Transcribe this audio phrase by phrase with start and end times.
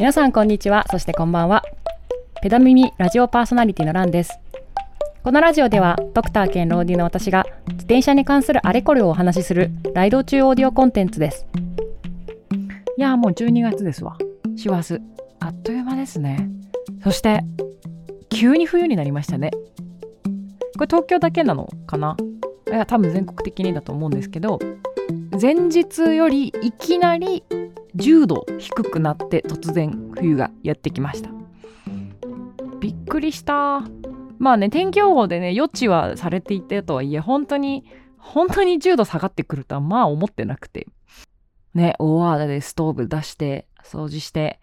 [0.00, 0.86] 皆さんこんにちは。
[0.90, 1.62] そしてこんばんは。
[2.42, 4.38] ペダミミラジオパーソナリティのランです。
[5.22, 11.46] このラジオではドクター兼ローディの私が自転車に関するあれこれをお話しするライド中オーディオコンテンツです。
[12.96, 14.16] いやもう12月ですわ。
[14.56, 14.98] 師走。
[15.40, 16.48] あっという間ですね。
[17.04, 17.44] そして
[18.30, 19.50] 急に冬になりましたね。
[20.78, 22.16] これ東京だけなのかな？
[22.68, 24.58] いや多分全国的にだと思うんですけど
[25.40, 27.44] 前日よりいきなり
[27.96, 31.30] 10度低くなって突然冬がやってきました。
[32.80, 33.80] びっくりした。
[34.38, 37.84] まあね天気予報でね予知はされていたとはいえ本当に
[38.18, 40.86] 本当に10度下がってくるとはまあ思ってなくて。
[41.74, 44.60] ね大泡でストーブ出して掃除して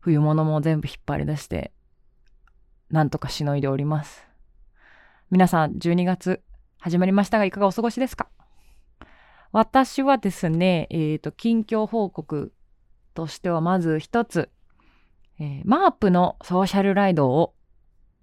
[0.00, 1.70] 冬物も全部引っ張り出して
[2.90, 4.26] なんとかしのいでおります。
[5.30, 6.42] 皆さん12月
[6.78, 8.28] 始まりましたがいかがお過ごしですか？
[9.52, 12.52] 私はですね、えーと、近況報告
[13.14, 14.50] としてはまず一つ、
[15.40, 17.54] えー、マープのソーシャルライドを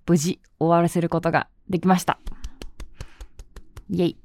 [0.08, 2.20] 無事終わらせることができました。
[3.90, 4.18] イェイ。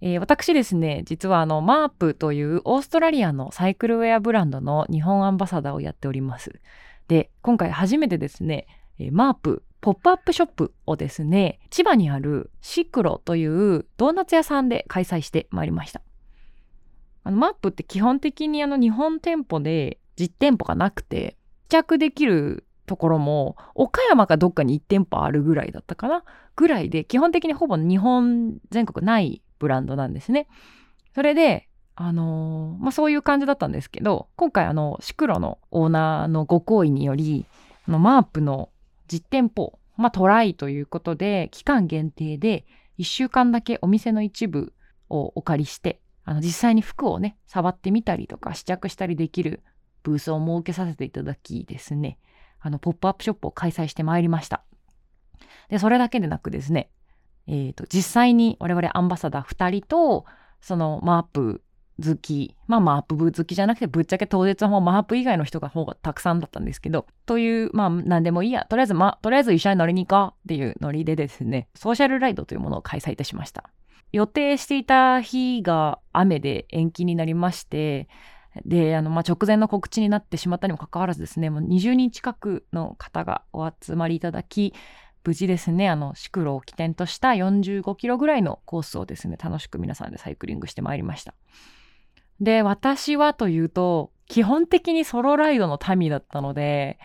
[0.00, 6.60] えー、私ですね、実はあの、マープというオーストラリアのサイクルウェアブランドの日本アンバサダーをやっております。
[7.08, 8.66] で、今回初めてですね、
[8.98, 16.00] えー、マープポップアップショップをですね、千葉にあるシクロというドーナツ屋さんで開催してまいりました。
[17.22, 21.36] あのマップって基本的にあの日本店舗で実店舗がなくて、
[21.68, 26.24] 試着できるところも岡山かどっかに1店舗あるぐらいだったかな
[26.56, 30.48] ぐらいで基本的にほぼ日本全国ないブランドなんですね。
[31.14, 37.44] それであのー、まあ、そういう感じだったんですけど今回あのシクロのオーナーのご好意により
[37.86, 38.70] あのマープの
[39.08, 42.64] 実店舗、まあ、トライということで、期間限定で
[42.98, 44.72] 1週間だけお店の一部
[45.08, 49.62] をお借りして、あの実際に服をね、触ってみたりとか試着したりできる
[50.02, 52.18] ブースを設けさせていただきですね、
[52.60, 54.64] あの、ポップアップショップを開催してまいりました。
[55.68, 56.90] で、それだけでなくですね、
[57.46, 60.24] えっ、ー、と、実際に我々アンバサダー2人と、
[60.60, 61.62] そのマープ
[62.02, 70.44] 好き、まあマープ部好きじゃなくてぶっちゃけ当日はもうマープ以外の人が方がたくさんだったんですけど、という、まあ何でもいいや、とりあえずまあ、とりあえず一緒に乗りに行こう。
[70.44, 73.70] っていうノリでですね、ソーシャルライドというものを開催いたしました。
[74.12, 78.08] 予定していた日が雨で延期になりまして、
[78.64, 84.74] で、あの、まあ、直前の告知になってしまったにもかかわらずですね、もう20人近くの方がお集まりいただき、
[85.24, 91.34] 無事ですね、あの、シクロを起点とした45キロぐらいのコースをですね、楽しく皆さんでサイクリングしてまいりました。
[92.40, 96.98] で、私はというと、基本的にソロライドの民だったので、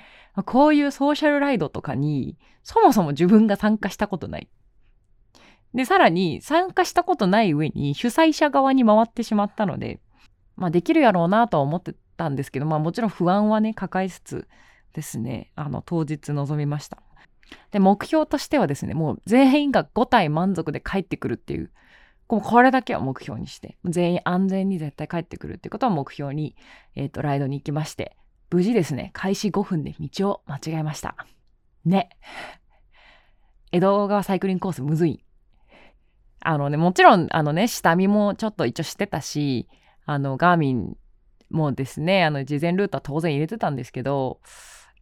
[0.45, 4.49] こういうソーシャルライドとかに、そもそも自分が参加したことない。
[5.73, 9.99] で、さらに参加したことない上に主催者側に回ってしまったので、
[10.55, 14.47] まあできるやろうなとは思ってたんですけど、まあもちろん不安はね、抱えつつ
[14.93, 17.01] ですね、あの、当日臨みました。
[17.71, 21.71] で、目標としてはですね、もう全員が5体満足で帰ってくるっていう、
[22.29, 26.55] これだけは目標にして、全員安全に絶対帰ってくるってことを目標に、
[26.95, 28.15] えっ、ー、と、ライドに行きまして、
[28.51, 31.15] 無事ですね、開始5分で道を間違えました。
[31.85, 32.09] ね。
[33.71, 35.25] 江戸川サイクリングコースむずい。
[36.41, 39.67] あのね、もちろん、あのね、下見もちょっと一応してたし、
[40.05, 40.97] あの、ガーミン
[41.49, 44.39] もですね、あの、事前ルートは当然入れてたんですけど、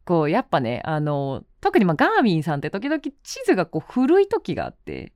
[0.05, 3.11] こう、やっぱね、あの、特にまあガーミンさんって時々地
[3.45, 5.13] 図がこう古い時があって、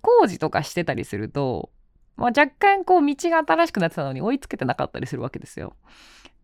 [0.00, 1.70] 工事とかしてたりすると、
[2.16, 5.76] まあ、若干こう道が新しくなってたのに追いつけてなかったりするわけですよ。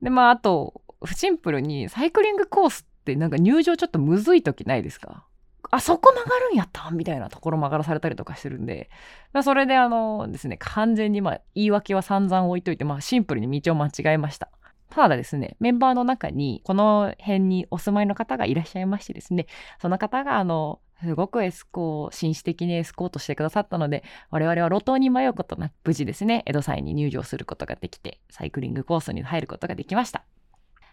[0.03, 5.25] でまああとシンプルにサイクリングコースってなんか入場ちょっとむずい時ないですか？
[5.71, 6.91] あそこ曲がるんやった？
[6.91, 8.91] みたいなところ曲がらされたりとかしてるんで、
[9.33, 14.51] まあ、それであのですね完全にまあ言い訳は散々置いといて、まあ、シンプルに道を間違えました。
[14.91, 19.47] ただですね、メンバーの中にこの辺にお住まいの方がいらっしゃいましてですね、
[19.83, 30.25] その方があのすごくエスコー、紳士的にエスコートしてくださったので、我々は路頭に迷うことなく無事ですね、江戸祭に入場することができて、サイクリングコースに入ることができました。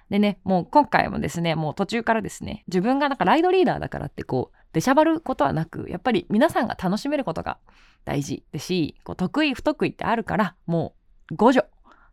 [0.09, 7.57] でね、もう今回もですね、もう途中からですね、自分がなんかライドリーダーだからってこう、出しゃばることはなく、やっぱり皆さんが楽しめることが
[8.03, 10.93] 大事ですし、こう得意不得意ってあるから、も
[11.31, 11.67] う互助、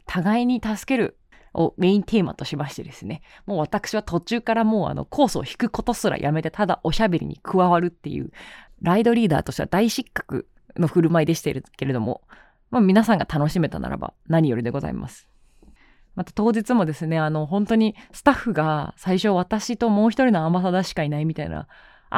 [0.06, 1.18] 互いに助ける
[1.54, 8.30] をメインテーマとしましてですね、もう私は途中からもうあのコースを引くことすらやめてただおしゃべりに加わるっていう、
[8.80, 12.22] ライドリーダーとしては大失格の振る舞いでしたけれども、
[12.70, 15.28] まあ、皆さんが楽しめたならば何よりでございます。
[16.14, 21.68] また当日もですね、あの本当にスタッフが最初私ともう一人のアンバサダーしかいないみたいな、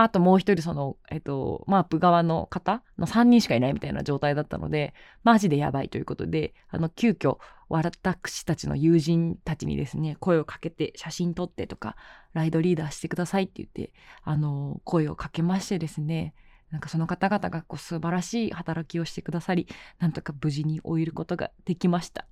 [0.02, 4.92] あともう一人その、えっと、マープ側の方の3人しかいないみたいな状態だったので、
[5.22, 7.38] マジでやばいということで、あの、急遽、
[7.68, 11.96] 私たちの友人たちにですね、声をかけて、写真撮ってとか、
[12.32, 13.92] ライドリーダーしてくださいって言って、
[14.22, 16.34] あの、声をかけましてですね、
[16.70, 19.68] なんかその方々がこう素晴らしい働きをしてくださり、
[20.00, 22.26] なんとか無事に終えることができました。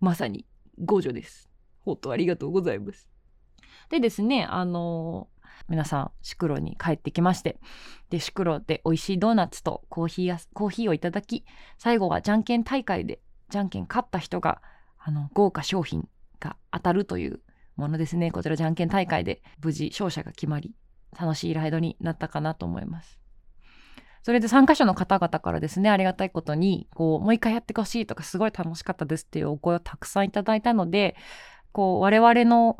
[0.00, 0.44] まさに、
[0.84, 1.48] 互助です。
[1.84, 3.08] 本当ありがとうございます。
[3.88, 5.28] でですね、あの
[5.68, 7.58] 皆さん、シクロに帰ってきまして、
[8.10, 11.44] で、シクロで美味しいドーナツとコーヒーや、コーヒーをいただき、
[11.78, 14.62] 最後はじゃんけん大会で、じゃんけん勝った人が、
[14.98, 16.08] あの、豪華商品
[16.40, 17.40] が当たるという
[17.76, 18.30] ものですね。
[18.30, 20.74] こちらじゃんけん大会で無事勝者が決まり、
[21.18, 23.18] 楽しいライドになったかなと思います。
[24.26, 31.14] それで参加者の方々からですね、ありがたいことに、こう、もう一回やってほしいとか、すごい楽しかったですっていうお声をたくさんいただいたので、
[31.70, 32.76] こう、我々の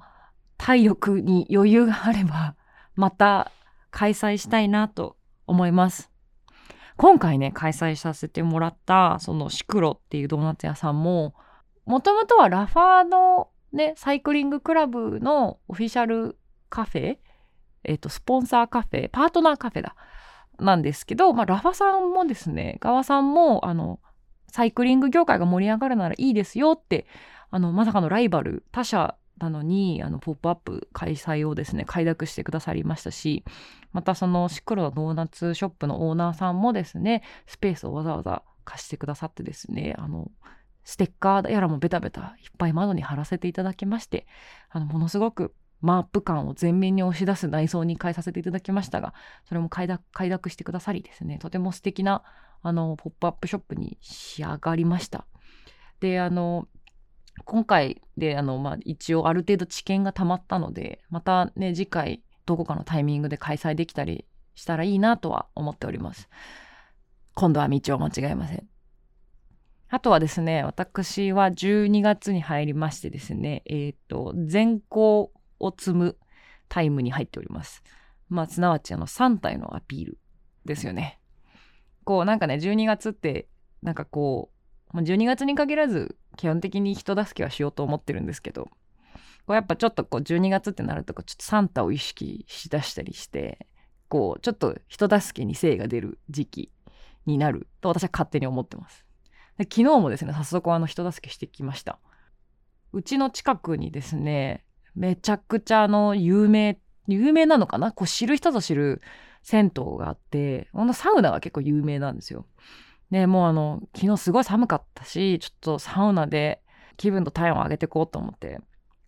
[0.57, 2.57] 体力に余裕があれば、
[2.97, 3.53] また
[3.91, 5.17] 開催したいなと
[5.47, 6.11] 思います。
[6.97, 11.35] 今回ね、開催させてもらった、そのシクロっていうドーナツ屋さんも、
[11.85, 16.39] もともとはラファーのね、サイクリングクラブのオフィシャル
[16.71, 17.19] カフェ、
[17.85, 19.95] えっ、ー、と、スポンサーカフェ、パートナーカフェだ、
[20.59, 24.01] なんですけど、まあ、ラファさんもですね、側さんも、あの、
[24.49, 27.07] サイクリング業界が盛り上がるならいいですよって、
[27.51, 33.45] あの、まさかのライバル、他社なのに、あの、ポップアップ開催をですね、快諾してくださりましたし、
[33.93, 40.31] またそのシクロドーナツショップのオーナーさんもですね、スペースをわざわざ貸してくださってですね、あの、
[40.85, 44.27] ステッカーやらもベタベタいっぱい窓に貼らせていただきまして、
[44.71, 49.13] あの、ものすごくマップ感を前面に押し出す内装に変えさせていただきましたが、
[49.45, 52.23] それも快諾快諾してくださりですね、とても素敵な、
[52.63, 55.27] あの、ポップアップショップに仕上がりました。
[56.01, 56.69] で、あの、
[57.45, 64.25] 今回であの、まあ、一応ある程度知見がたまったのでまたね次回どこかのタイミングで開催できたり
[64.55, 66.29] したらいいなとは思っております。
[67.35, 68.67] 今度は道を間違えません。
[69.89, 75.31] あとはですね私は12月に入りましてですねえっ、ー、と全校
[75.61, 76.17] を積む
[76.69, 77.83] タイムに入っております。
[78.29, 80.19] まあすなわちあの3体のアピール
[80.65, 81.21] ですよね。
[82.05, 83.49] こうなんかね12月って
[83.83, 84.51] なんかこ
[84.95, 88.65] う12月に限らず基本的に人助けはしようと思ってるんですけど、
[89.47, 93.67] こうやっぱちょっとこう12月ってなるとちょっとサンタを意識しだしたりして、
[94.09, 96.73] こうちょっと人助けに精が出る時期
[97.27, 99.05] になると私は勝手に思ってます。
[99.59, 101.99] で昨日もですね、早速あの人助けしてきました。
[102.93, 106.79] うちの近くにですね、めちゃくちゃあの有名、
[107.09, 107.93] 有名なのかな？
[107.93, 109.01] こう知る人ぞ知る
[109.43, 112.47] 銭湯があって、このサウナが結構有名なんですよ。
[113.11, 116.63] で、もうあの、昨日すごい寒かったし、ちょっとサウナで
[116.97, 118.61] 気分と体温を上げていこうと思って、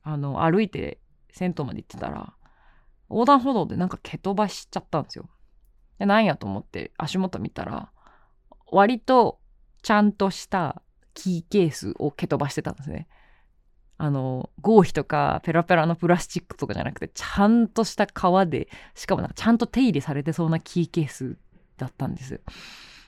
[0.02, 1.00] あの、歩いて
[1.32, 2.34] 銭湯まで行ってたら、
[3.10, 5.28] 横断歩道でなんか蹴飛ばしちゃったんですよ。
[5.98, 7.90] で、なんやと思って足元見たら、
[8.70, 9.40] 割と
[9.82, 10.82] ちゃんとした
[11.14, 13.08] キーケースを蹴飛ばしてたんですね。
[13.96, 21.36] あの、合皮とかペラペラのプラスチックとかじゃなくて、ちゃんとした革で、しかもなんかちゃんと手入れされてそうなキーケース
[21.76, 22.40] だったんです。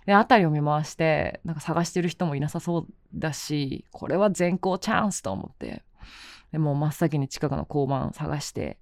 [0.07, 5.83] で辺りを見回してなんか探してる人もいなさそうだしこれは全校チャンスと思って。
[6.53, 8.79] でもう真っ先に近くの交番探して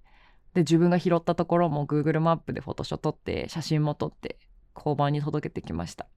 [0.55, 4.39] で自分が拾ったところも Google マップでフォトショ撮って写真も撮って
[4.75, 6.07] 交番に届けてきました。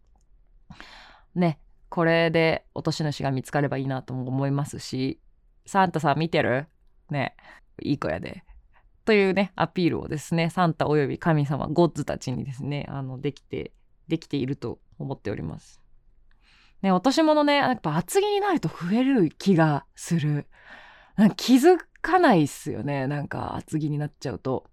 [1.34, 1.58] ね
[1.90, 5.20] これで落とし主が見つかればいいなとも思いますし
[5.66, 6.68] サンタさん見てる？
[7.10, 7.36] ね
[7.82, 8.44] いい子やで。
[9.04, 13.72] というねアピールをですねサンタおよび神様ゴッズたちにですねあのできて
[14.08, 15.80] できていると思っております。
[16.82, 20.46] ね、落とし物ね、やっぱ厚着になると増える気がする。
[21.16, 23.06] なんか気づかないっすよね。
[23.06, 24.66] なんか厚着になっちゃうと。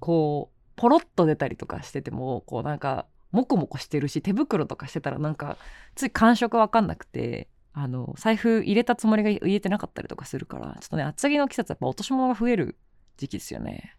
[0.00, 5.56] こう、ポロッと出たりとかしてても、こうなんか、モコモコしてるし、手袋とかしてたらなんか、
[5.94, 12.76] つい感触わかんなくて、あの、財布入れたつもりが入れてなかったりとかするから、ちょっとね、厚着の季節はやっぱ落とし物が増える
[13.16, 13.96] 時期ですよね。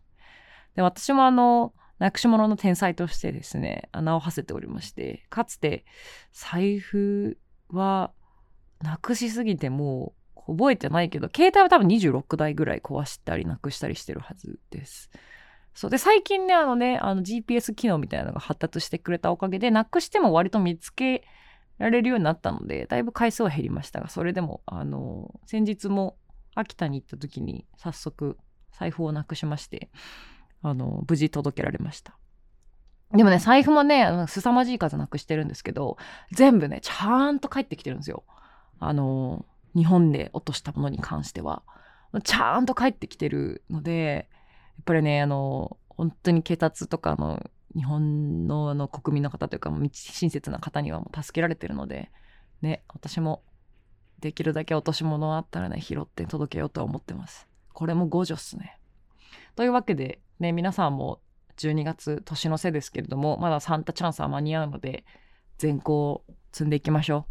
[0.76, 5.86] で、私もあの、なくし物の天才としてですね、穴を馳せておりまして、かつて
[6.34, 7.38] 財布
[7.70, 8.12] は
[8.82, 15.12] なくしすぎてもう覚えてないけど、携帯は多分26台ぐらい壊したりなくしたりしてるはずです。
[15.74, 21.24] そうで、最近ね、あのね、あの GPS 機能みたいなのが発達してくれたおかげで、なくしても割と見つけ
[21.78, 26.18] られるようになったので、だいぶ回数は減りましたが、それでも、あの、先日も
[26.54, 28.38] 秋田に行った時に早速
[28.78, 29.90] 財布をなくしまして、
[30.64, 32.18] あの、無事届けられました。
[33.14, 35.98] でもね、財布もね、凄まじい数なくしてるんですけど、
[36.32, 38.24] 全部ね、ちゃんと帰ってきてるんですよ。
[38.80, 41.62] あの、日本で落としたものに関しては。
[42.24, 44.30] ちゃんと帰ってきてるので、
[44.78, 52.12] やっぱりね、あの、本当に血圧とかの日本のあの国民の方というか親切な方にはもう助けられてるので
[52.62, 53.44] ね私も
[54.20, 58.80] できるだけ落とし物あったらね拾って届けようとは思ってますこれも5助っすね
[59.56, 61.22] というわけでね皆さんも
[61.58, 65.06] 12月年の瀬ですけれどもまだサンタチャンスは間に合うので
[65.58, 67.26] 全校積んでいきましょ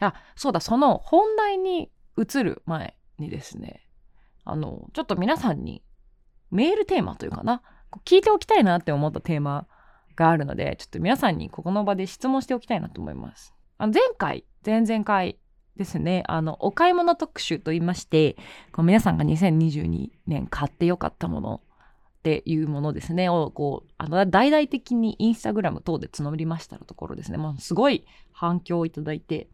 [0.00, 0.04] う。
[0.04, 3.86] あそうだその本題に移る前にですね
[4.44, 5.82] あのちょっと皆さんに
[6.50, 7.62] メールテーマというかな
[8.04, 9.66] 聞いておきたいなって思ったテーマ
[10.16, 13.54] があるのでちょっと皆さんにここの場で質問しておきたいなと思います。
[13.78, 15.38] あの前回前々回
[15.76, 18.36] ですねあのお買い物特集といいまして
[18.72, 21.60] こう皆さんが2022年買ってよかったもの
[22.24, 23.28] っていうものですね。
[23.28, 29.48] をこうあの大々的にインスタグラム等で募りましたところですね、まあ、すごい反響をいただいて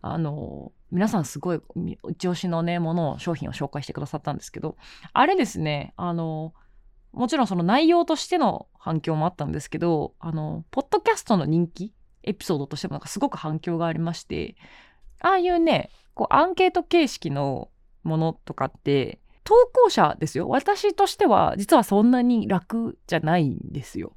[0.00, 1.60] あの皆さんすごい
[2.08, 4.78] 一押しのねものを商品を紹介してくださったんですけど
[5.12, 6.54] あれですねあの
[7.12, 14.56] もちろんその内容としての反響もあったんですけどあのポッドキャストの人気エピソードとしてもなんかすごく反響がありまして
[15.20, 17.68] ああいうねこうアンケート形式の
[18.02, 24.12] ものとかって投稿者ですよ私としては実はそんなに楽じゃないんですよ。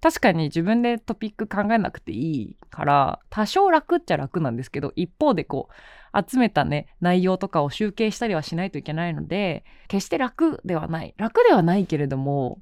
[0.00, 12.60] 確かに自分でトピック考えなくていいから多少楽っちゃ楽なんですけど一方でこう集めたね内容とかを集計したりはしないといけないので決して楽ではない楽ではないけれども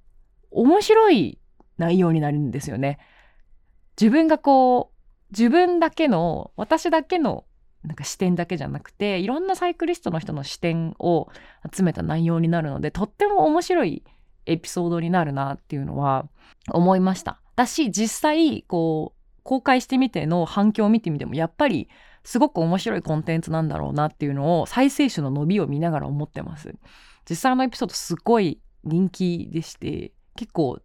[0.52, 1.40] 面白い
[1.78, 2.98] 内容になるんですよね。
[4.00, 7.44] 自分がこう自分だけの私だけの
[7.84, 11.28] なんか視点だけじゃなくていろんなサイクリストの人の視点を
[11.74, 14.04] 集めた内容になるのでとっても面白い
[14.46, 16.28] エピソードになるなっていうのは
[16.70, 17.40] 思いました。
[17.56, 21.88] だし実際こう公開してみての反響を見てみてもやっぱり
[22.24, 26.74] すごく面白いコンテンツなんだろうなっていうのを再生種の伸びを見ながら思ってます。
[27.28, 30.80] 実際のエピソードすごい人気でして結構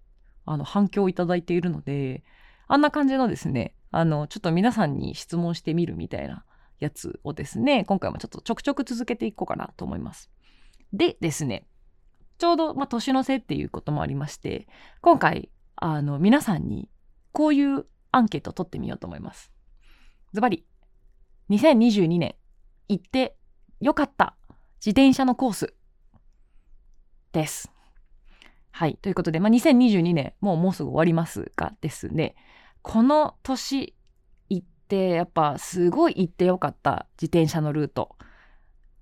[0.45, 2.23] あの反響をいただいているので
[2.67, 6.43] あんな感じのですねあのちょっと皆さんに質問してみるみたいな
[6.79, 10.29] やつをですね、今回もちょっとちょくちょく続けていこうかなと思います。
[10.93, 11.67] でですね、
[12.37, 14.67] ちょうど、まあ、年の瀬っていうこともありまして、
[15.01, 16.89] 今回、あの、皆さんに
[17.31, 19.51] こういうアンケートを取ってみようと思います。
[20.33, 20.65] ズバリ、
[21.49, 22.35] 2022年
[22.87, 23.37] 行って
[23.79, 24.35] よかった
[24.79, 25.73] 自転車のコース
[27.31, 27.71] です。
[28.71, 28.97] はい。
[29.01, 32.35] ということで、まあ、2022年、もうもうすぐ終わりますがですね、
[32.83, 33.95] この年
[34.87, 38.15] ってやっぱすごい行ってよかった自転車のルート。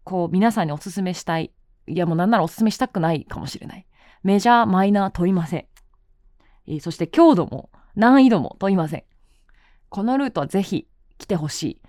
[0.04, 1.52] こう皆さんにおすすめしたい。
[1.88, 3.86] いやもうなんならおすすめしたくないかもしれない。
[4.24, 5.66] メジャーマイナー問いません、
[6.66, 9.04] えー、そして強度も難易度も問いません。
[9.90, 10.88] このルートはぜひ
[11.20, 11.82] 来てほしい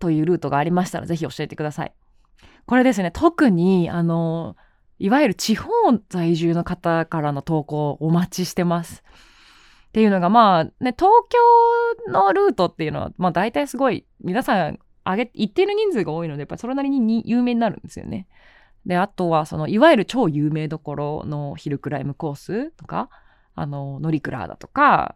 [0.00, 1.94] というルートがありましたらぜひ教えてください。
[2.66, 4.56] これですね特にあの
[4.98, 5.70] いわゆる地方
[6.08, 9.04] 在住の方からの投稿お待ちしてます。
[9.92, 18.26] っていうのがまあね東京のルートっていうのはまあ大体すごい皆さん上げ一定の人数が多いのでやっぱりそれなりに有名になるんですよね。
[18.86, 23.10] であとはそのいわゆる超有名どころのヒルクライムコースとか
[23.54, 25.14] あのノリクラーだとか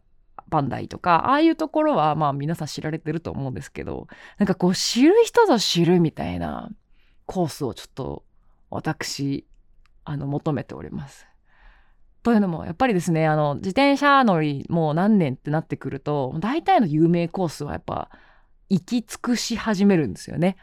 [0.48, 6.70] バンダイとかああいうところはまあ皆さん知られてると思うんですけどなんかこう知る人ぞ知るみたいな
[7.24, 8.24] コースをちょっと
[8.68, 9.46] 私
[10.04, 11.26] あの求めております。
[12.26, 18.10] というのもやっぱりですねあの自転車乗りもう何年ってなってくると大体の有名コースはやっぱ
[18.68, 20.56] 行き尽くし始めるんですよね。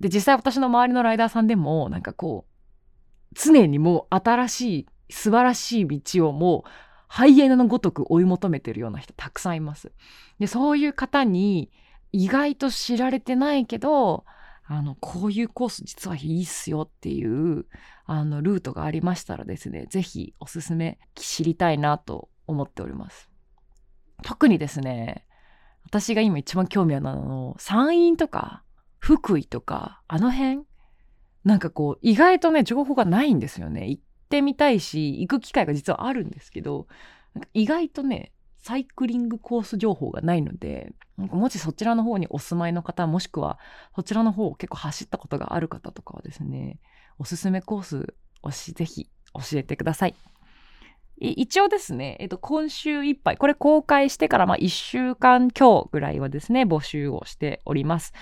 [0.00, 6.70] で実際私の周りのライダーさんでもなんかこう常にもう新しい素晴らしい道をもう
[7.06, 9.92] ハイエナのごとく追い求めてるような人たくさんいます。
[10.40, 11.70] でそういう方に
[12.10, 14.24] 意外と知られてないけど
[14.72, 17.66] あのこういうコース実はいいっすよっていう
[18.06, 23.28] あのルートがありましたらですね是非おすすめ知りたいなと思っております。
[24.22, 25.26] 特にですね
[25.86, 28.62] 私が今一番興味あるのは山陰とか
[29.00, 30.60] 福井とかあの辺
[31.42, 33.88] なんかこう意外とね情報がないんですよね。
[33.88, 36.86] 行ってみたいし行く機会が実はあるんですけど
[37.54, 43.58] 意外とねサイクリングコース情報がないのでもしそちらの方にお住まいの方もしくは
[43.94, 46.78] そちらの方を結構走ったことがある方とかはですね
[47.18, 50.14] おすすめコースをしぜひ教えてください。
[51.20, 58.14] 一応ですね、えっと、今週いっぱい、これ公開してからまあ1週間強ぐらいはですね、募集をしております。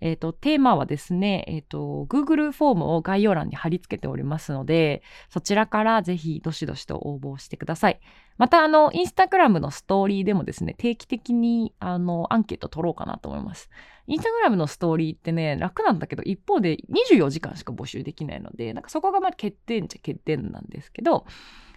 [0.00, 8.00] えっ、と、テーマはですね、えっ、と、Google フォームを概要欄に貼り付けておりますので、そちらからぜひどしどしと応募してください。
[8.38, 13.70] また、あの、インスタグラムのストーリーでもですね、定期的に、あの、アンケート取ろうかなと思います。
[14.06, 21.26] インスタグラムのストーリーってね、楽なんだけど、一方で24時間しか募集できないので、なんかそこがまあ欠点っちゃ欠点なんですけど、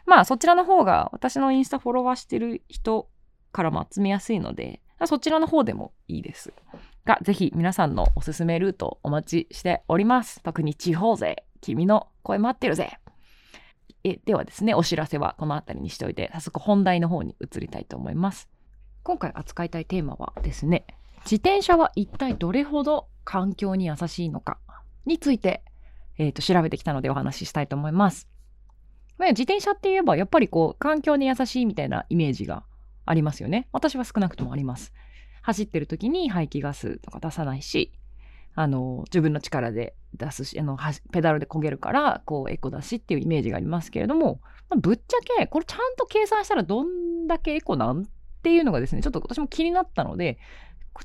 [0.05, 3.09] まあそちらの方が私のインスタフォロワーしてる人
[3.51, 6.53] からも集めやすいので、そちらの方でもいいです。
[7.05, 10.41] が、ぜひ皆さんのおすすめルートお待ちしております。
[10.43, 12.99] 特に地方勢、君の声待ってるぜ。
[14.03, 18.50] えではですね、お知らせはこの辺りにしておいて、早速本題の方に移りたいと思います。
[19.03, 20.86] 今回扱いたいテーマはですね、
[21.25, 24.58] 自転車は一体どれほど環境に優しいのか
[25.06, 25.63] について、
[26.18, 28.27] えーと、調べてきたのでお話ししたいと思います。
[29.18, 32.63] ま自転車って言えばやっぱりこう環境に優しいみたいなイメージが
[33.06, 33.68] ありますよね。
[33.74, 34.94] 私は少なくともあります。
[35.41, 37.91] 走ってる時に排気ガスとか出さないし、
[38.56, 40.77] あの、自分の力で出すし、あの、
[41.12, 48.06] ペダルで焦げるから、こう、エコだしっていうイメージがありますけれども、まあ、ぶっちゃけ、これちゃんと計算したらどんだけエコなんっ
[48.41, 50.38] ていうのがですね、ちょっと私も気になったので、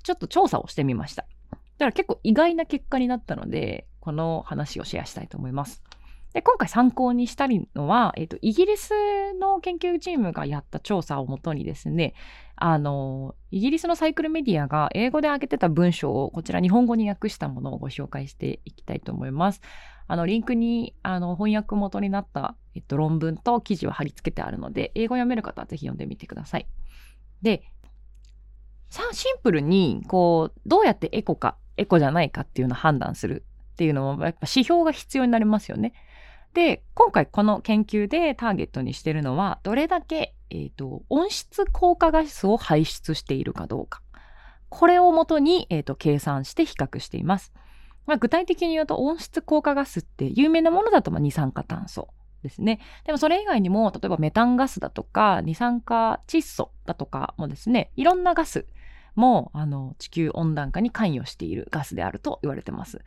[0.03, 1.27] ちょっと調査をしてみました。
[1.53, 5.83] だから結構意外な結果になったので、この話をシェアしたいと思います。
[6.35, 8.91] で今回参考にしたいのは、えーと、イギリス
[9.41, 12.13] の研究チームがやった調査をもとにですね
[12.56, 19.61] あのイギリスのサイクルメディアが英語で上げてた文章をこちら日本語に訳したものをご紹介していきたいと思います。
[20.06, 26.66] あのリンクにあの翻訳元になった、えっと、論文と記事を貼り付けてあるので英語読める方はぜひ読んでみてください。
[27.42, 27.62] で
[28.90, 35.94] シンプルにこうどうやってエコかエコじゃないかっていうのを判断するっていうのもやっぱ指標が必要になりますよね。
[36.54, 44.00] で、今回この研究でターゲットにしてるのは、どれだけ、えーと、温室効果ガスを排出しているかどうか。
[44.68, 47.52] これをもとに、えーと、計算して比較しています。
[48.06, 52.08] まあ、具体的に言うと温室効果ガスって有名なものだとま二酸化炭素
[52.42, 52.80] ですね。
[53.04, 58.66] でもそれ以外にも例えばメタンガスだとか二酸化窒素だとかもですねいろんなガス
[59.14, 63.00] もあの地球温暖化に関与しているガスであると言われてます。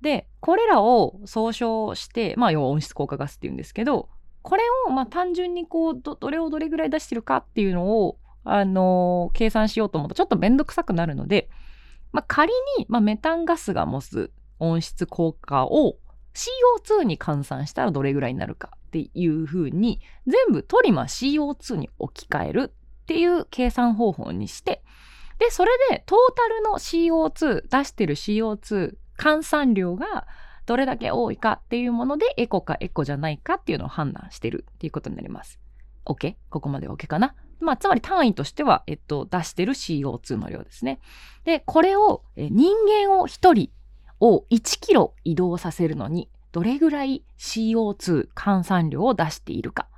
[0.00, 4.10] で、これらを総称して、まあ、要は温室効果ガスっていうんですけど、
[4.44, 11.48] これを、まあ、単純にこうど、れをどれぐらい出してるかっていうのを、あのー、計算しようと思うとちょっとめんどくさくなるので、
[12.12, 15.96] まあ、仮に、まあ、メタンガスが持つ温室効果を
[16.34, 22.72] CO2 に換算したらどれぐらいになるかっていうふうに、全部トリマ CO2 に置き換える
[23.02, 24.82] っていう計算方法にして、
[25.38, 30.26] で、それでトータルの CO2、出してる CO2 換算量が
[30.66, 35.60] どれだけ多いかっていうものでエコかエコじゃないかっていうのを判断してるっていうことになります。
[36.06, 36.36] OK?
[36.50, 37.34] ここまで OK かな？
[37.60, 41.00] まあ、つまり単位としては、えっと、出してる CO2 の量ですね。
[41.44, 42.74] で、これを、え人
[43.06, 43.70] 間を1人
[44.20, 49.88] を1キロ移動させるのに、どれぐらい CO2 換算量を出しているか。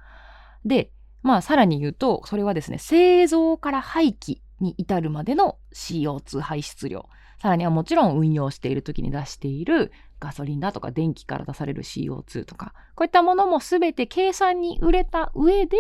[0.64, 0.90] で、
[1.22, 7.08] まあ、さらに言うと、それはですね、製造から廃棄に至るまでの CO2 排出量。
[7.40, 15.76] さらにはもちろん運用している時に出しているガソリンだとか電気から出される CO2 とか、こういったものも全て計算に売れた上で、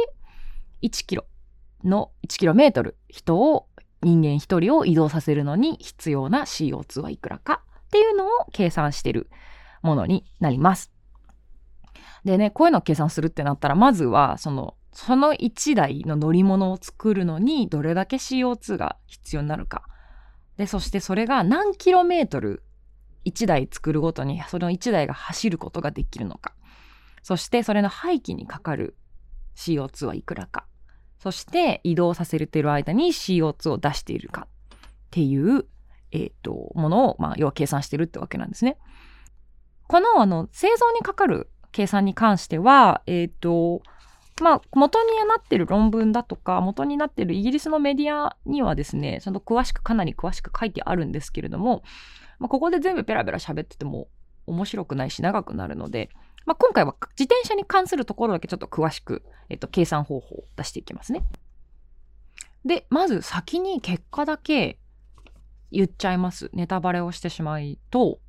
[0.82, 1.24] 1キロ
[1.84, 3.66] の1キロメートル人を、
[4.02, 9.30] 人間1人を移動させるのに必要な CO2 はいくらかっていうのを計算してる
[9.82, 10.92] ものになります。
[12.24, 19.86] でね、こういうのを計算するってなったら、まずは、その、その1台の乗り物を作るのにどれだけ CO2 が必要になるか。
[20.56, 22.62] で、そしてそれが何キロメートル
[23.24, 26.54] 1台作るごとにその1台が走ることができるのか。
[27.22, 28.96] そしてそれの廃棄にかかる
[29.56, 30.66] CO2 はいくらか。
[31.18, 35.66] そして移動させてる間に CO2 を出しているかっていう、
[36.12, 38.78] えー、と、ものを、まあ、要は計算してるってわけなんですね。
[39.88, 43.82] この、あの、製造にかかる計算に関しては、えっ、ー、と、
[44.42, 51.82] まあ、元になってる論文だとか、元になってるイギリスのメディアにはですね、ちゃんと詳しく、かなり詳しく書いてあるんですけれども、
[52.38, 54.08] まあ、ここで全部ペラペラ喋ってても
[54.46, 56.10] 面白くないし長くなるので、
[56.44, 61.22] まあ、今回は自転車に関するところだけちょっと詳しく、えっと、計算方法を出していきますね。
[62.64, 64.78] で、まず先に結果だけ
[65.70, 66.50] 言っちゃいます。
[66.52, 68.20] ネタバレをしてしまいと、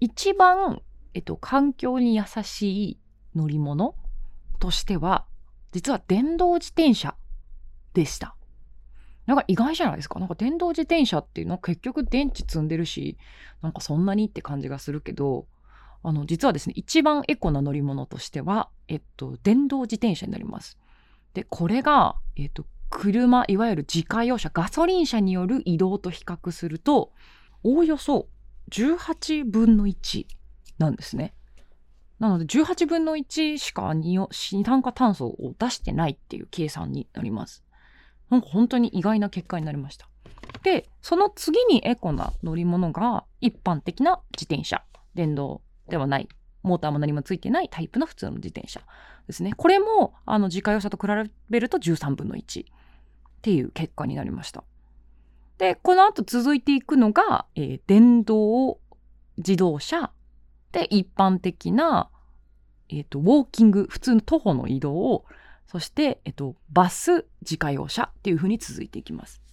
[0.00, 0.82] 一番、
[1.14, 2.98] えっと、環境に優しい
[3.34, 3.94] 乗り物
[4.60, 5.26] としては、
[5.74, 7.16] 実は電動自転車
[7.92, 8.36] でした。
[9.26, 10.20] なんか意外じゃないですか？
[10.20, 13.18] なんか電動自転車っていうのは結局電池積んでるし、
[13.60, 15.46] なんかそんなにって感じがするけど、
[16.02, 20.78] あの、実はですね、一番エコな乗り物としては、えっと、電動自転車になります。
[21.32, 27.12] で、これが、えっと、車、いわゆる自家用車、ガソリン車による移動と比較すると、
[27.62, 28.28] おおよそ
[28.70, 30.26] 18分の1
[30.78, 31.34] なんですね。
[32.24, 34.16] なので18分の1しか二
[34.64, 37.62] 酸化炭素を出してないっていう計算になります。
[38.30, 40.08] なんか本当に意外な結果になりました。
[40.62, 44.82] で、その次にエコな乗り物が一般的な自転車。
[45.14, 45.60] 電動
[45.90, 46.28] ではない。
[46.62, 48.80] モーターも何もついてないタイプの普通の自転車
[49.26, 49.52] ですね。
[49.54, 51.06] これも、あの、自家用車と比
[51.50, 52.66] べると13分の1っ
[53.42, 54.64] ていう結果になりました。
[55.58, 58.78] で、この後続いていくのが、えー、電動
[59.36, 60.10] 自動車
[60.72, 62.08] で一般的な、
[62.88, 65.24] えっ、ー、と、ウォーキング、普通の徒歩の移動を
[65.66, 69.44] そして、えっ、ー、と、バス自家用車っていう風に続いていきます。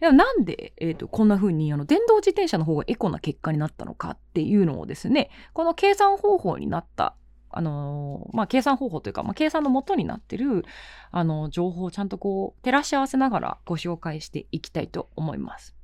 [0.00, 7.14] でなんで、えーと、こんな風にあの電動自転車の方がエコな結果になったのかっていうのをですねこの計算方法になった
[7.56, 10.64] あのまあ、計算方法というか、まあ、計算の元になってる
[11.12, 15.76] あの情報をちゃんとこう照らし合わせながらご紹介していきたいと思います。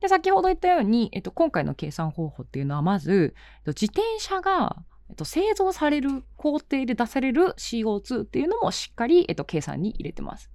[0.00, 10.50] で先ほど言ったように、えっと、今回の計算方法っていうのはまず自転車が、えっと、製造される工程で出される CO2 っていうのもしっかり、えっと、計算に入れてます。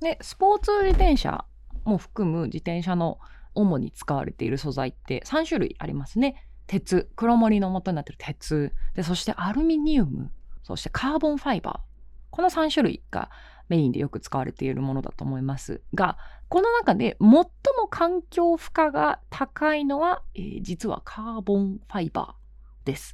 [0.00, 1.44] でスポーツ自転車
[1.84, 3.18] も含む自転車の
[3.54, 6.46] 主に使われている素材って3種類ありますね。
[6.66, 10.30] 鉄、黒森の元になってる鉄、でそしてアルミニウム、
[10.64, 11.96] そしてカーボンファイバー。
[12.30, 13.30] この3種類が
[13.68, 17.46] メインでよく使われているものだと思いますが、この中で最も
[17.88, 22.45] 環境負荷が高いのは、えー、実はカーボンファイバー
[22.86, 23.12] です。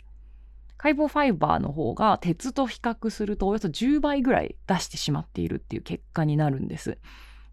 [0.77, 6.99] カーボンファイバーの方が鉄と比較するとおよそ10倍ぐらい出してしまっているっていう結果になるんです。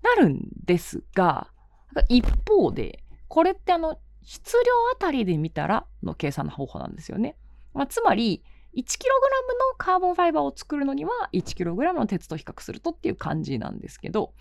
[0.04, 1.48] なるんですが、
[2.10, 4.60] 一方で、これってあの、質量
[4.94, 7.36] あたりで見たらの計算の方法なんですよね。
[7.74, 8.44] まあ、つまり、
[8.76, 14.34] 1kg のカーボンファイバーを作るのには 1kg の鉄と比較するとっていう感じなんですけど、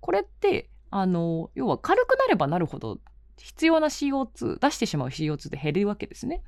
[0.00, 2.98] これって、あの、要は軽くなればなるほど
[3.38, 6.42] 必要な CO2、出してしまう CO2 で減るわけですね。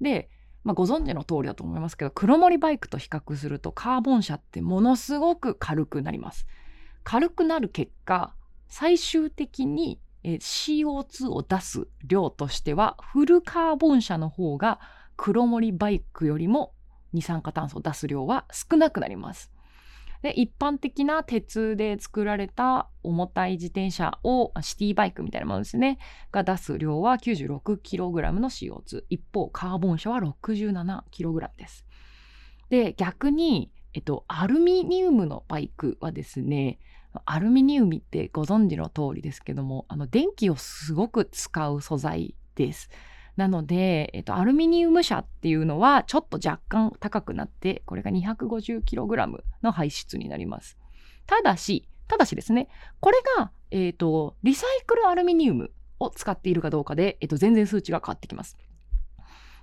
[0.00, 0.28] で、
[0.64, 6.46] まあ、ご存知の通りだと思いますけど、黒森バイクと比較するとカーボン車ってものすごく軽くなります。
[7.02, 8.34] 軽くなる結果
[8.68, 14.80] 最終的に CO2 を出す量としてはフルカーボン車の方が
[15.16, 16.72] 黒森バイクよりも
[17.12, 19.52] 二酸化炭素を出す量は少なくなります。
[20.24, 25.98] で一般的な鉄で作られた重たい自転車をシティバイクみたいなものですね
[26.32, 31.84] が出す量は 96kg の CO2 一方カーボン車は 67kg です。
[32.70, 36.78] で逆に、えっと、アルミニウムのバイクはですね
[37.26, 42.88] アルミニウムってご存知の通りですけども、あの電気をすごく使う素材です。
[43.36, 50.78] なので、えっと、アルミニウム車っていうのはちょっと若干高くなって、これが 250kg の排出になります。
[51.26, 52.68] ただし、ただしですね、
[53.00, 58.56] これが、えっと、リサイクルアルミニウムを使っているかどうかで、えっと、全然数値が変わってきます。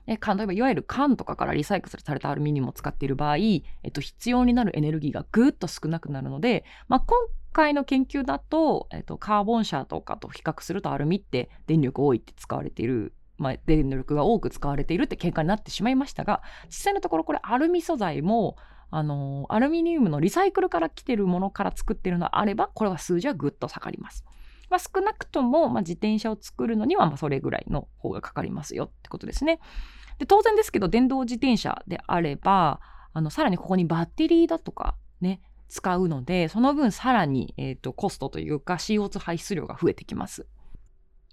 [0.07, 7.19] 例えばいわゆる缶とかからリサイクルされたアルミニウムを使っている場合、えっと、必要になるエネルギーがぐっと少なくなるので、まあ、今
[7.53, 18.55] 回の研究だと、えっと、カーボン車とかと比較するとアルミって電力多いって使われている、まあ、電力が多く使われているって結果になってしまいましたが実際のところこれアルミ素材も
[18.91, 24.23] あのアルミニウムのリサイクルから来てるものから作ってるのあればこれは数字はぐっと下がります。
[24.69, 29.59] まあ、少なくとも、まあ、自転車を作るのにはまそれぐらいの方がかかりますよってことですね。
[30.19, 32.79] で当然ですけど電動自転車であれば
[33.13, 40.45] あのさらにここにバッテリーだとかね使うので、その分さらに、えーと、コストというか CO2 排出量が増えてきます。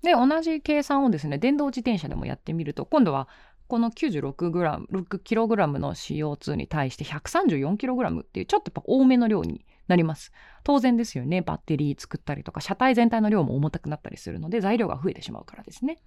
[0.03, 3.29] で、同じ計算をですね、電動自転車でもやってみると、今度は
[3.69, 10.33] この 96g、6kg の CO2 に対して 134kg っていうちょっとやっぱ多めの量になります。
[10.65, 11.43] 当然ですよね。
[11.43, 15.99] バッテリー作ったりとか、車体全体の量も重たくなったりするので、材料が増えてしまうからですね。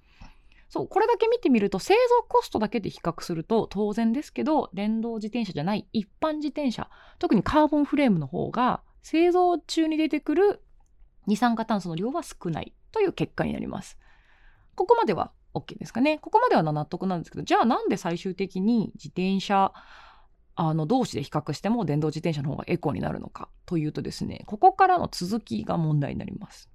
[0.70, 10.64] そう、これだけ見てみると、製造コストだけで比較すると、当然ですけど、電動自転車じゃない一般自転車、特にカーボンフレームの方が、製造中に出てくる
[11.28, 13.98] 二酸化炭素の量は少ないという結果になります。
[14.76, 16.20] ここまでは OK ですかね。
[16.20, 19.74] ここまでは納得なんですけど、じゃあなんで最終的に自転車
[20.56, 26.70] あの同士で比較しても電動自転車の方がエコになるのかというとですね、ここからの続きが問題になります。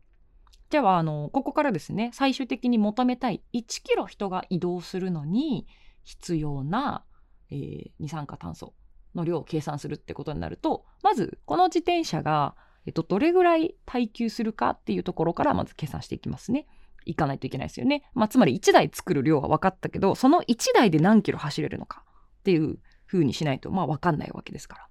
[0.71, 5.67] じゃあ、あの、ここからですね、最終的に求めたい1キロ人が移動するのに
[6.03, 7.05] 必要な、
[7.51, 8.75] えー、二酸化炭素
[9.15, 16.67] の量を計算するってことになると、まず、この自転車が、えっと、どれぐらい耐久するかっていうところからまず計算していきますね。
[17.05, 18.03] いかないといけないですよね。
[18.15, 22.05] まあ、つまり1台作る量は分かったけど、その1台で何キロ走れるのか
[22.41, 24.89] っていう風にしないと、まあ、分かんないわけですから。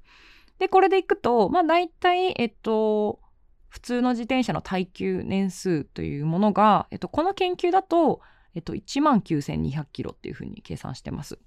[0.60, 3.20] で、これでいくと、まあ、大体、えっと、
[3.68, 8.22] 普通の自転車の耐久年数というものが、えっと、この研究だと、
[8.54, 11.40] えっと、1万9200キロっていうふうに計算してます。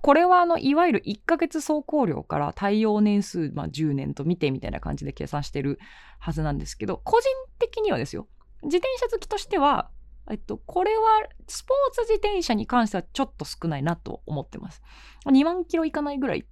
[0.00, 5.78] これはあのいわゆる1ヶ月走行量から耐用年数、まあ、10年と見てみたいな感じで計算してる
[6.18, 8.26] はずなんですけど個人的にはですよ
[8.64, 9.90] 自転車好きとしては、
[10.30, 11.02] えっと、これは
[11.46, 14.82] スポーツ自転車に関してはちょっと少ないなと思ってます。
[15.26, 16.44] 2万キロいかないぐらいっ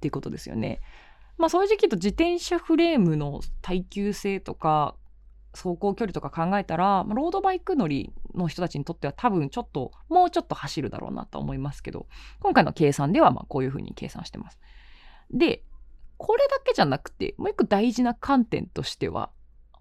[0.00, 0.80] ていうことですよね。
[1.38, 4.94] まあそういうと自転車フレームの耐久性とか
[5.54, 12.06] 走行距離とか考えたら、ロードバイク乗りの人たちにとっては多分ちょっと、もうちょっと走るだろうなと思いますけど、
[12.40, 14.58] 今回の計算ではまあこういうふうに計算してます。
[15.32, 15.64] で、
[16.16, 19.30] これだけじゃなくて、もう一個大事な観点としては、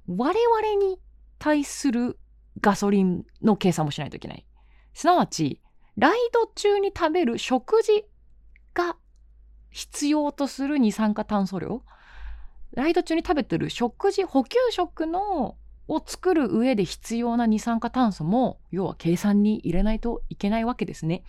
[0.08, 1.00] 我々に
[1.38, 2.18] 対する
[2.62, 4.46] ガソリンの計算もしないといけない。
[4.94, 5.62] すなわち、
[5.98, 8.06] ライド中に食べる食事
[8.74, 8.96] が
[9.70, 11.84] 必要とする二酸化炭素量
[12.72, 15.58] ライド中に食べてる食事補給食の
[15.90, 21.24] を作る上で必要な二酸化炭素も要は計算に入れないといけないわけですね。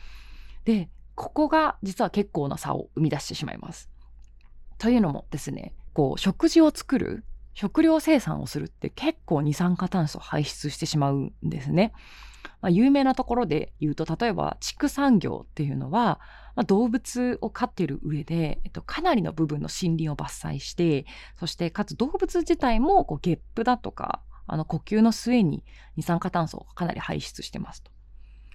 [0.65, 3.91] でここが実は結構な差を生み出してしまいます。
[4.79, 11.93] というのもですねこう食事を作る食料生産をするって結構二酸化炭素を排出してしまうんですね。
[12.63, 16.21] まあ、有名なところで言うと例えば畜産業っていうのは、
[16.57, 21.07] まあ、動物を飼っている上で、えっと、かなりの部分の森林を伐採して
[21.39, 25.65] そしてかつ動物自体もこうゲップだとかあの呼吸の末に
[25.97, 27.91] 二酸化炭素をかなり排出してますと。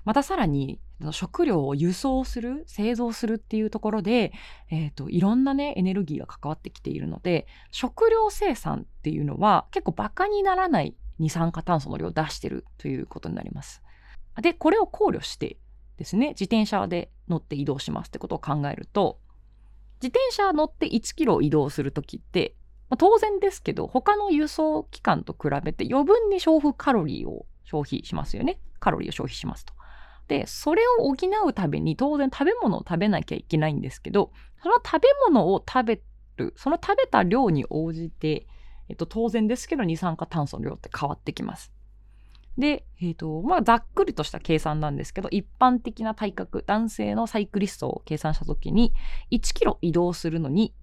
[0.04, 0.80] またさらに
[1.12, 4.34] 食料を輸送する製造するっていうところで、
[4.70, 13.82] えーと、いろんなねエネルギーが関わってきているので食料生産っていうのは結構バカにならない二酸化炭素の量を出してるということになります。
[14.42, 15.58] で、これを考慮して
[15.98, 19.20] ですね、自転車で乗って移動しますってことを考えると、
[20.02, 22.56] 自転車乗って1キロ移動するときって、
[22.90, 28.60] まあ、当然ですけど、他の輸送機関と比べて余分に消費カロリーを消費しますよね。
[28.80, 29.74] カロリーを消費しますと。
[30.28, 31.16] で、それを補
[31.48, 36.02] うために当然食べ物を食べなきゃいけないんですけど、その食べ物を食べ
[36.38, 38.48] る、その食べた量に応じて、
[38.90, 41.72] えっと、当然ですけど二酸化炭素の量って変わってきます。
[42.58, 48.94] で、え、ー、と、まあ、ざっくりとした計算なんですけど、一般的な体格、男性のサイクリストを計算したときに、
[49.32, 50.74] 1キロ移動するのに、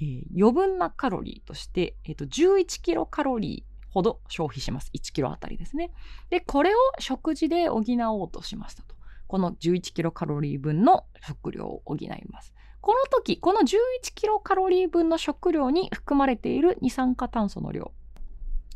[0.00, 4.90] えー、余分なカロリーとして、えっ、ー、と、11キロカロリーほど消費します。
[4.94, 5.92] 1キロあたりですね。
[6.30, 8.94] で、これを食事で補おうとしましたと。
[9.26, 12.52] この11キロカロリー分の食料を補います。
[12.80, 13.74] この時、この11
[14.14, 17.92] キロカロリー分の食料に含まれている二酸化炭素の量。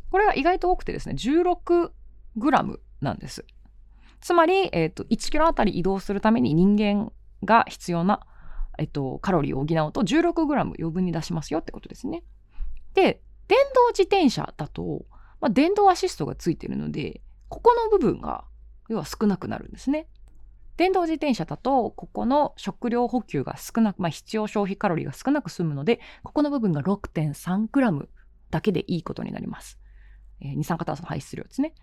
[0.09, 1.91] これが意外と多くてですね、16
[2.35, 3.45] グラムなんです。
[4.21, 7.11] つまり、えーと、1キロあたり移動するために人間
[7.43, 8.21] が必要な、
[8.79, 12.23] えーと、カロリーを補うと16グラム余分に出しますよってことですね。
[12.93, 15.05] で、電動自転車だと、
[15.41, 18.45] まあ、電動アシストがついてるので、ここの部分が
[18.87, 20.07] 要は少なくなるんですね。
[20.77, 28.07] 電動自転車だと、ここの食料補給が少なく、まあ、必要消費カロリーが少なく済むので、ここの部分が 6.3g
[28.49, 29.77] だけでいいことになります。
[30.39, 31.73] えー、二酸化炭素の排出量ですね。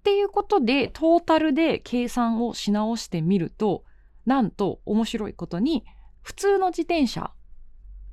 [0.00, 3.84] っていうことで、トータルで計算をし直してみると、
[4.26, 5.84] なんと面白いことに、
[6.22, 7.32] 普通の自転車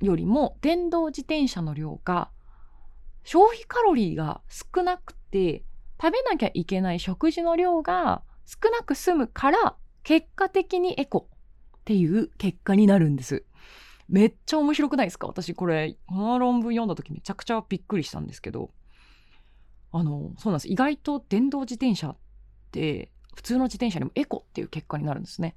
[0.00, 2.30] よりも電動自転車の量が
[3.24, 5.62] 消費カロリーが少なくて
[6.00, 13.44] 食べなきゃいけない食事の量が少なく済むから結果的にエコっていう結果になるんです。
[14.08, 15.26] めっちゃ面白くないですか？
[15.26, 18.70] 私これこの論文読んだ時めちゃくちゃびっくりしたんですけど
[19.92, 20.68] あの、そうなんです。
[20.68, 22.16] 意外と電動自転車っ
[22.70, 25.56] て、普通の自転車にもエコっていう結果になるんですね。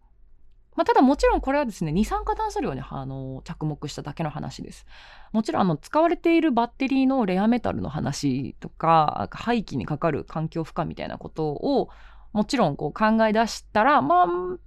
[0.75, 4.85] まあ、ただもちろんこれはですね、二酸化炭素量にあの着目しただけの話です。
[5.31, 11.89] もちろんあの使われているバッテリーのレアメタルの話とか、廃棄にかかる環境負荷みたいなことを、
[12.33, 14.59] もちろんこう考え出したら、まあ、ん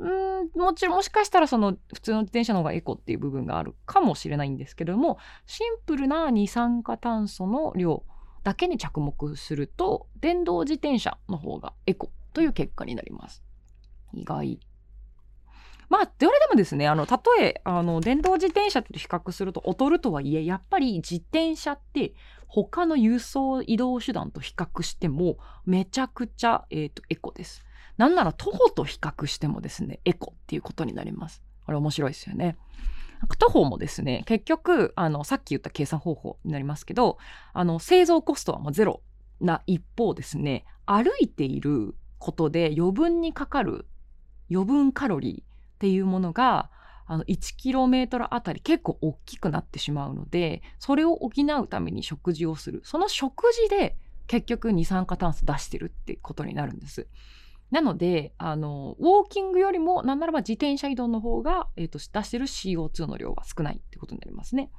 [0.54, 8.04] もちろんもしかしたらその普通の自転車の方がエコっていう部分があるかもしれないんですけども、シンプルな二酸化炭素の量、
[8.44, 13.42] だけに着目すると電動自転車の方がエコという結果になります。
[14.12, 14.60] 意外。
[15.88, 22.14] まあ、どれでもですね、あの、たとえ、あの、電動自転車と比較すると劣るとはいえ、やっぱり自転車って
[22.48, 27.64] 他の輸送移動手段と比較してもめちゃくちゃ、えっ、ー、と、エコです。
[27.96, 31.42] なんなら徒歩と比較してもですね、エコっていうことになります。
[31.64, 32.56] これ面白いですよね。
[33.38, 37.18] 徒歩もですね、結局、あの、さっき言った計算方法になりますけど、
[37.52, 39.02] あの、製造コストはもうゼロ
[39.40, 43.86] な一方ですね、歩いていることで余分にかかる
[44.50, 45.45] 余分カロリー
[45.76, 46.70] っていうものが、
[47.08, 51.30] あの 1km あたり結構大きくなってしまうので、それを補
[51.62, 52.80] うために食事をする。
[52.84, 57.06] その食事で結局二酸化炭素出してるってことになるんです。
[57.70, 64.70] なので、あの、ウォーキングよりも、なんならば自転車移動の方が、え、ー、と、出してる CO2 の量は少ないってことになりますね。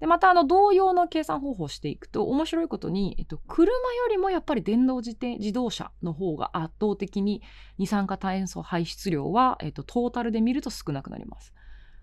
[0.00, 3.72] で、また、あの、同様の計算方法をしていくと、面白いことに、えっと、車よ
[4.10, 7.42] りもやっぱり電動自転自動車の方が圧倒的に
[7.78, 11.52] 二酸化炭素排出量は、えっと、トータルで見ると少なくなります。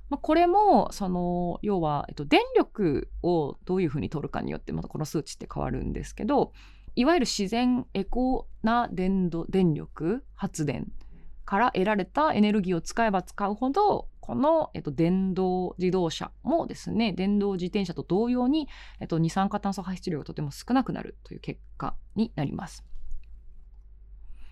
[0.09, 6.51] まあ、これも、その、要は、えっと、電力をどういうふうに取るかによって、またこの数値って変わるんですけど、
[6.95, 10.91] いわゆる自然エコな電電力発電
[11.43, 18.67] から得られたエネルギーを使えば使うほど、この、えっと、電動自動車もですね、電動自転車と同様に、
[18.99, 22.83] えっと、二酸化炭素排出量がとても少なくなるという結果になります。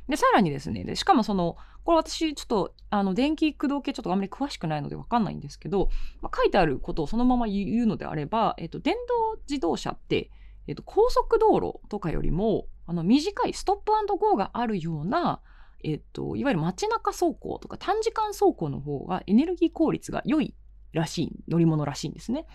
[0.07, 5.89] で、さらにですね、でしかもその、これ私、ちょっと、あの、電気駆動系ちょっとあんまり詳しくないのでわかんないんですけど、
[6.21, 10.29] まあ、書いてあることをそのまま言うのであれば、えっと、電動自動車って、
[10.67, 15.41] えっと、高速道路とかよりも、あの、短いストップゴーがあるような、
[15.83, 20.55] えっと、いわゆる街中走行とか短時間走行の方がエネルギー効率が良い
[20.93, 22.45] らしい乗り物らしいんですね。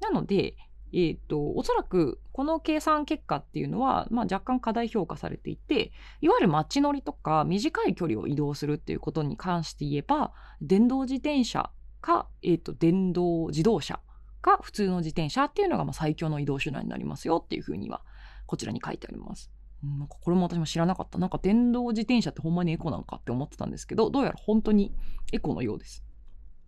[0.00, 0.56] なので、
[0.92, 14.00] えっ、と、おそらくこの計算結果っていうのは、まあ、若干過大評価されていて、いわゆる街乗りとか短い距離を移動するっていうことに関して言えば、電動自転車か、えっ、と、電動自動車
[14.42, 18.02] か普通の自転車っていうのがまあ最強の移動手段になりますよっていうふうには、
[18.46, 19.50] こちらに書いてあります。
[19.82, 21.18] なんかこれも私も知らなかった。
[21.18, 24.94] なんか電動自転車ってほんまにエコなんかって思ってたんですけど、どうやら本当に
[25.32, 26.04] エコのようです。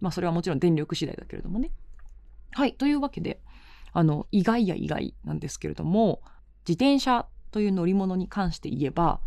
[0.01, 1.71] まあそれはもちろん電力次第だけれどもね。
[2.51, 2.75] はい。
[2.75, 3.41] というわけで、
[3.93, 6.23] あの、意外や意外なんですけれども、
[6.67, 9.21] 自転車という乗り物に関して言えば、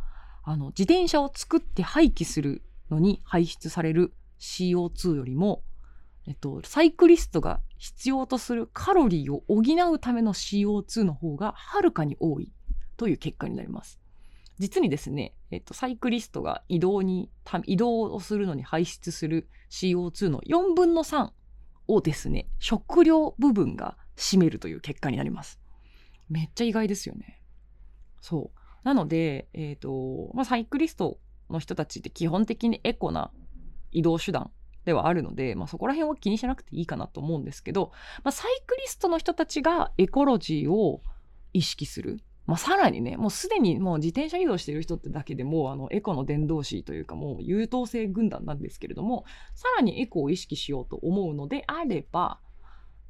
[0.43, 5.63] あの、自転車を作って廃棄するのに排出される CO2 よりも、
[6.27, 9.61] えっと、サイクリストが必要とするカロリーを補
[9.93, 12.51] うための CO2 の方がはるかに多い
[12.97, 13.99] という結果になります。
[14.59, 17.29] 実にですね、えっと、サイクリストが移動に、
[17.65, 21.29] 移動をするのに排出する CO2 の4分の3
[21.87, 25.59] をですね、食料部分が占めるという結果になります。
[26.29, 27.41] めっちゃ意外ですよね。
[28.19, 28.59] そう。
[28.83, 33.31] なので、えっ、ー、と、まあ、サイクリストの人たちって基本的にエコな
[33.91, 34.51] 移動手段
[34.85, 37.91] ではあるので、まあ、そこら辺は気にしなくていいかなと思うんですけど、
[38.23, 41.01] まあ、サイクリストの人たちがエコロジーを
[41.53, 42.19] 意識する。
[42.47, 52.39] まあ、さらにね、もうすでにもう自転車移動している人ってだけでも、あの、エコの伝道師というかもう優等生軍団なんですけれども、さらにエコを意識しようと思うのであれば、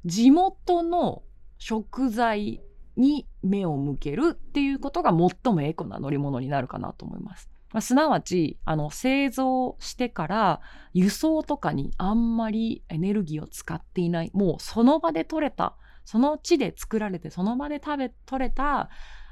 [0.04, 1.22] 地元の
[1.58, 2.60] 食材
[2.96, 7.48] に目を向けるっていうことが最もエコな乗り物になるかなと思います。
[7.72, 10.60] まあ、すなわち、あの、製造してから
[10.94, 18.88] 輸送とかにあんまりエネルギーを使っていない、もうその場で取れた、その地で作られて、その場で食べ、取れた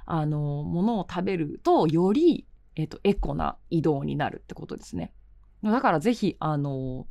[0.06, 5.12] あの、ものを食べると、より、えっ、と、エコな移動になるってことですね。
[5.62, 7.06] だからぜひ、あの、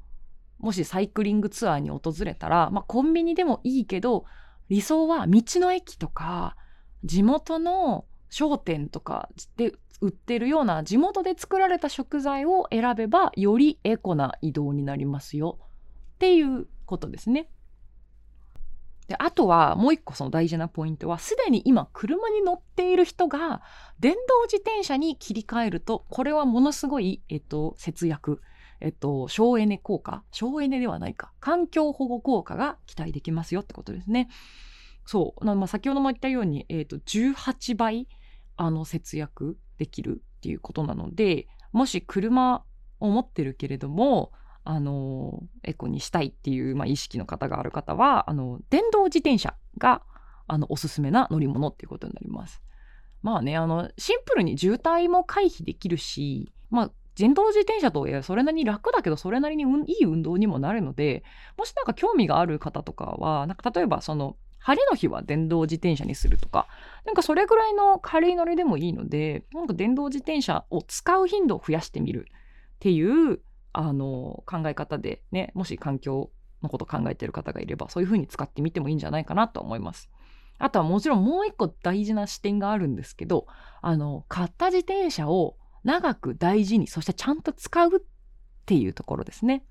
[0.60, 4.26] もしサイクリングツアーに訪れたら、まあ、コンビニでもいいけど、
[4.70, 6.56] 理想は道の駅とか、
[7.04, 15.60] 地元の商店とかで売ってるような地元で作られた食材を選べば、よりエコな移動になりますよ。
[16.16, 17.50] っていうことですね。
[19.08, 23.62] で、あとはもう一個その大事なポイントは、すでに今車に乗っている人が
[24.00, 28.42] 電動自転車に切り替えると、これはものすごい、えっと、節約、
[28.82, 31.32] えっと、省エネ効果省エネではないか。
[31.40, 34.28] 環境保護効果が期待できますよってことですね。
[35.06, 35.46] そう。
[35.46, 38.08] まあ、先ほども言ったように、えっと、18倍、
[38.58, 42.64] あの、節約できるっていうことなので、もし車
[43.00, 44.32] を持ってるけれども、
[44.66, 50.02] あの、エコにしたいっていう、まあ、意識の方がある方は、あの、電動自転車が、
[50.48, 52.62] あの、おすすめな乗り物っていうことになります。
[53.22, 61.24] まあね、あの、シンプルに渋滞も回避できるし、まあ、電動自転車といえそれなりに楽だけど、それなりにいい運動にもなるので、
[61.58, 66.68] もしなんか興味がある方とかは、なんか例えばその、晴れの日は電動自転車にするとか、
[67.06, 73.40] なんかそれぐらいの軽い乗りでもいいので、なんか電動自転車を使う頻度を増やしてみるっていう
[73.78, 80.10] あの、考え方でね、もし環境のこと考えてる方がいれば、そういうふうに使ってみてもいいんじゃないかなと思います。
[80.58, 83.48] あとはもちろんもう一個大事な視点があるんですけど、
[83.82, 88.00] あの、買った自転車を長く大事に、そしてちゃんと使うっ
[88.66, 89.66] ていうところですね。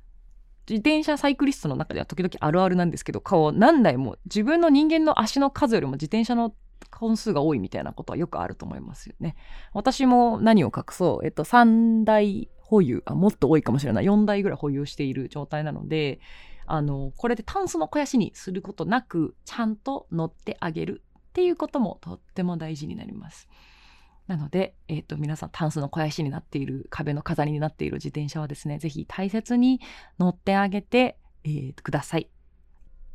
[0.68, 6.54] 自転車サイクリストの中では時々あるあるなんですけど、顔何台も自分の人間の足の数よりも自転車の
[6.92, 9.36] 本数が多いみたいなことはよくあると思いますよね。
[9.72, 14.04] 私も何を隠そう、えっと、3台保有、あ、もっと多いかもしれない。
[14.04, 16.20] 4台ぐらい保有している状態なので、
[16.66, 23.48] あの、これでタンスの肥やしにすることなく、ちゃんと乗ってあげるっていうこともとっても大事になります。
[24.26, 29.80] なので、えーと、皆さんタンスの肥やしになっている壁の飾りになっている自転車はですね是非大切に
[30.18, 32.30] 乗ってあげて、えー、ください。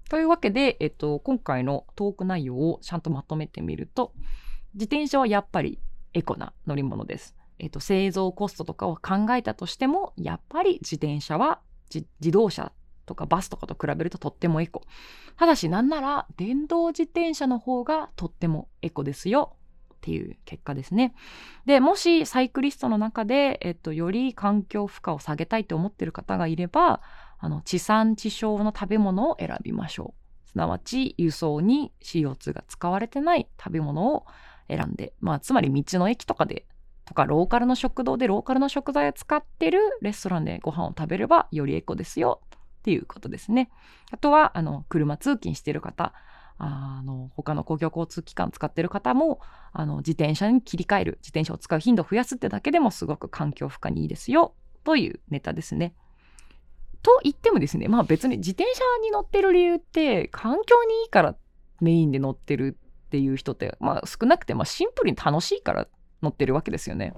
[0.09, 4.13] というわけで、えーと、今回のトーク内容をちゃんとまとめてみると
[4.73, 5.79] 自転車はやっぱり
[6.13, 7.35] エコな乗り物です。
[7.59, 11.59] えーと、製造コストとかを考えたとしてもやっぱり自転車は
[11.91, 12.71] 自動車
[13.05, 14.83] とかバスとかと比べるととってもエコ。
[15.37, 19.55] ただしなんなら電動自転車の方がとってもエコですよ
[19.95, 21.13] っていう結果ですね。
[21.65, 27.01] で、もしサイクリストの中で、えっと、より環境負荷を下げたいと思ってる方がいれば、
[27.37, 30.13] あの、地産地消の食べ物を選びましょ
[30.47, 30.49] う。
[30.49, 34.25] すなわち、輸送に CO2 が使われてない食べ物を
[34.67, 36.65] 選んで、まあ、つまり道の駅とかで、
[37.09, 42.41] とか、ローカルの食堂でローカルの食材を使ってるレストランでご飯を食べればよりエコですよ
[42.79, 43.71] っていうことですね。
[44.11, 46.13] あとは、あの、車通勤してる方、
[46.61, 49.39] あの他の公共交通機関使ってる方も
[49.71, 54.53] あの自転車に切り替える自転車を使う頻度を増やすってだけでもすごく環境負荷にいいですよ
[54.83, 55.95] というネタですね。
[57.01, 61.35] と言ってもですねまあ別に自転車に乗ってる理由って環境にいいから
[61.79, 65.87] メインで乗ってるっていう人ってまあ少なくてまあシンプルに楽しいから
[66.21, 67.13] 乗ってるわけですよね。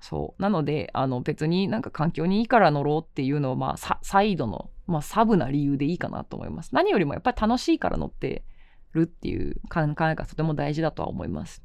[0.00, 0.42] そう。
[0.42, 6.74] なのであの別になんか環境にいいから乗ろうっていうのはまあサイドの、まあ、サブな理由でいいかなと思います。
[6.74, 8.44] 何よりもやっぱり楽しいから乗って
[8.92, 11.62] るっていう考えがとても大事だとは思います。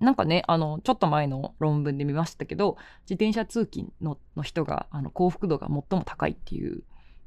[0.00, 6.82] なんかねあのちょっと前の論文で見ましたけど自転車通勤のの人があの幸福度が最も高いっていう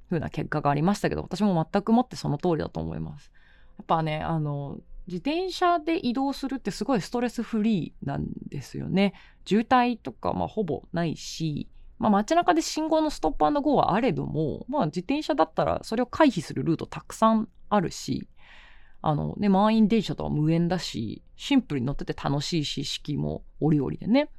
[0.10, 3.32] 風な結果がありましたけど私も全くもってその通りだと思います。
[3.78, 9.14] やっぱねあの自転車で移動するってすごいストレスフリーなんですよね。
[9.46, 11.68] 渋滞とかまあほぼないし、
[12.00, 18.28] まあ、街中で信号のストップゴーはあれども、まあ、自転車だったらそれを回避するルートたくさんあるし、
[19.02, 24.30] あのね、満員電車とは無縁だし、シンプルに乗ってて楽しいし、式も折々でね。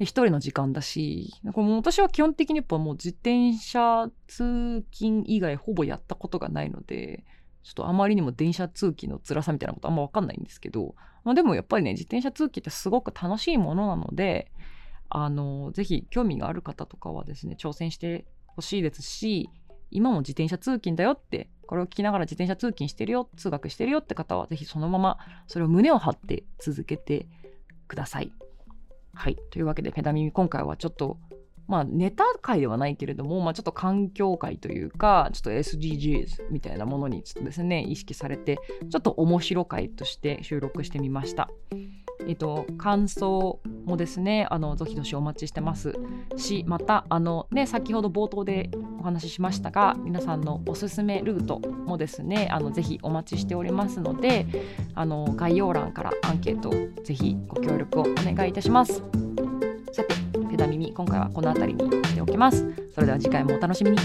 [0.00, 7.24] 一人の時間だし、これも私は基本的にやっぱもう自転車通勤以外ほぼやったことがないので、
[7.64, 10.94] ちょっとあまりにも電車通勤の辛さみたいなことあんま分かんないんですけど、
[11.24, 14.52] まあ、でもやっぱりね自転車通勤ってすごく楽しいものなので
[15.08, 19.48] あのぜひ興味がある方とかはですね挑戦してほしいですし
[19.90, 27.26] 今も自転車通勤だよってこれを聞きながら自転車通勤してるよ通学してるよって方はぜひそのままそれを胸を張って続けて
[27.88, 28.32] ください。
[29.14, 31.18] はいというわけでペダミミ今回はちょっと
[31.66, 38.58] まあ、ネタ界ではないけれども、まあ、ちょっと環境界というか、ちょっと SDGs みたいなものにちょっとですね、意識されて、
[38.90, 41.48] ちょっと面白回として収録してみました。
[42.26, 45.94] えっと、感想もですね、あの、どしどしお待ちしてます
[46.36, 54.46] し、また、あのね、先ほど冒頭でお話ししましたが、皆さんのおすすめルートもですね、あの、ぜひお待ちしておりますので、
[54.94, 56.70] あの、概要欄からアンケート、
[57.02, 59.02] ぜひご協力をお願いいたします。
[59.92, 60.23] さて、
[60.54, 62.64] ペダ耳今回はこの辺りにしておきます。
[62.94, 63.98] それでは次回もお楽しみに。